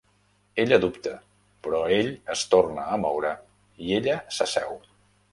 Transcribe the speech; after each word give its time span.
Ella 0.61 0.77
dubta, 0.83 1.11
però 1.67 1.81
ell 1.97 2.09
es 2.35 2.45
torna 2.53 2.85
a 2.95 2.97
moure 3.03 3.33
i 3.89 3.93
ella 3.99 4.17
s'asseu. 4.39 4.73